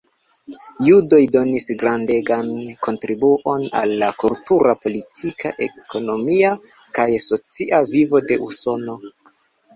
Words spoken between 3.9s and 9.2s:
la kultura, politika, ekonomia kaj socia vivo de Usono.